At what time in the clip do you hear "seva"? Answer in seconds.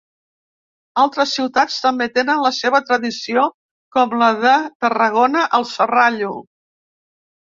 2.59-2.79